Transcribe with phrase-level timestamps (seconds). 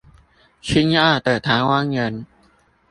[0.03, 0.03] 親
[0.97, 2.25] 愛的臺灣人